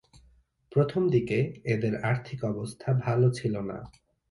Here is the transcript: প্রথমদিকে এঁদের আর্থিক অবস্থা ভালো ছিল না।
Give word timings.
প্রথমদিকে 0.71 1.37
এঁদের 1.65 1.93
আর্থিক 2.01 2.39
অবস্থা 2.45 2.89
ভালো 3.05 3.27
ছিল 3.31 3.53
না। 3.61 3.77